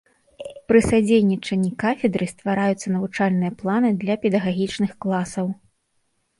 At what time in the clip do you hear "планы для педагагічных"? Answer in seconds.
3.61-4.91